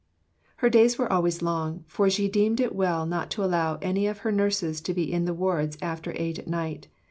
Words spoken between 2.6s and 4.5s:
well not to allow any of her